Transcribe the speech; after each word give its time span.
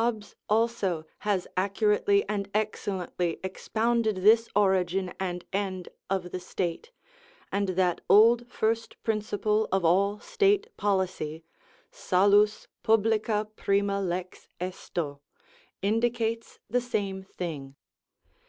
Hobbes 0.00 0.36
also 0.48 1.06
has 1.26 1.48
accurately 1.56 2.24
and 2.28 2.48
excellently 2.54 3.40
expounded 3.42 4.18
this 4.18 4.48
origin 4.54 5.12
and 5.18 5.44
end 5.52 5.88
of 6.08 6.30
the 6.30 6.38
state; 6.38 6.92
and 7.50 7.70
that 7.70 8.00
old 8.08 8.46
first 8.48 8.94
principle 9.02 9.66
of 9.72 9.84
all 9.84 10.20
state 10.20 10.68
policy, 10.76 11.42
salus 11.90 12.68
publica 12.84 13.48
prima 13.56 14.00
lex 14.00 14.46
esto, 14.60 15.20
indicates 15.82 16.60
the 16.70 16.80
same 16.80 17.24
thing. 17.24 17.74